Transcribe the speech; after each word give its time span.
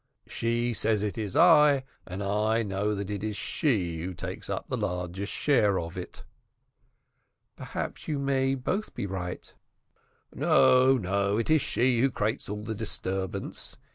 She 0.25 0.73
says 0.73 1.03
it 1.03 1.15
is 1.15 1.35
I, 1.35 1.83
and 2.07 2.23
I 2.23 2.63
know 2.63 2.95
that 2.95 3.11
it 3.11 3.23
is 3.23 3.37
she, 3.37 4.01
who 4.01 4.15
takes 4.15 4.47
the 4.47 4.63
largest 4.75 5.31
share 5.31 5.77
of 5.77 5.95
it." 5.95 6.23
"Perhaps 7.55 8.07
you 8.07 8.17
may 8.17 8.55
both 8.55 8.95
be 8.95 9.05
right." 9.05 9.53
"No, 10.33 10.97
no, 10.97 11.37
it 11.37 11.51
is 11.51 11.61
she 11.61 11.99
who 12.01 12.09
creates 12.09 12.49
all 12.49 12.63
the 12.63 12.73
disturbance. 12.73 13.77